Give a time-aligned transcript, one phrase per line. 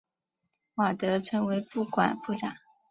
[0.73, 2.55] 瓦德成为不管部长。